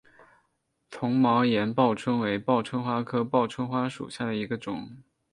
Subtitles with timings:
[0.89, 4.89] 丛毛岩报春为报春花科报春花属下的一个种。